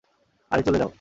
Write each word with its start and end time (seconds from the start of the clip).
আরে 0.51 0.61
চলে 0.63 0.77
যাও। 0.77 0.89